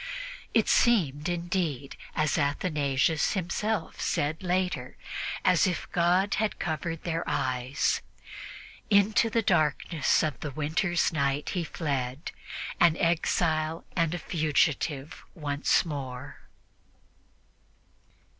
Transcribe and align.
It 0.55 0.67
seemed, 0.67 1.29
indeed, 1.29 1.95
as 2.15 2.35
Athanasius 2.35 3.33
himself 3.33 4.01
said 4.01 4.41
later, 4.41 4.97
as 5.45 5.67
if 5.67 5.87
God 5.91 6.33
had 6.41 6.57
covered 6.57 7.03
their 7.03 7.23
eyes. 7.29 8.01
Into 8.89 9.29
the 9.29 9.43
darkness 9.43 10.23
of 10.23 10.39
the 10.39 10.49
winter's 10.49 11.13
night 11.13 11.49
he 11.49 11.63
fled, 11.63 12.31
an 12.79 12.97
exile 12.97 13.85
and 13.95 14.15
a 14.15 14.17
fugitive 14.17 15.23
once 15.35 15.85
more. 15.85 16.47